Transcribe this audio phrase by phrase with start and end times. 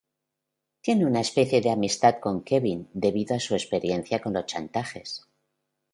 [0.81, 5.27] Tiene una especie de amistad con Kevin debido a su experiencia con los chantajes.